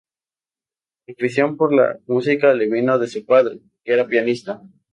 [1.05, 4.59] La afición por la música le vino de su padre, que era pianista.